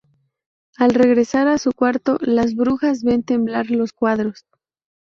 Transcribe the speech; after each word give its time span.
Al 0.77 0.95
regresar 0.95 1.47
a 1.47 1.59
su 1.59 1.73
cuarto 1.73 2.17
las 2.21 2.55
brujas 2.55 3.03
ven 3.03 3.21
temblar 3.21 3.69
los 3.69 3.93
cuadros. 3.93 4.47